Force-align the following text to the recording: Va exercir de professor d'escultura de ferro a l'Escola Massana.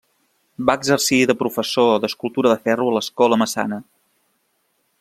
Va 0.69 0.75
exercir 0.79 1.19
de 1.31 1.35
professor 1.41 1.91
d'escultura 2.05 2.53
de 2.53 2.57
ferro 2.69 2.89
a 2.89 2.95
l'Escola 2.97 3.39
Massana. 3.43 3.79